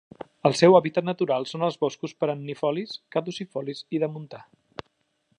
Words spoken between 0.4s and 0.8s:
El seu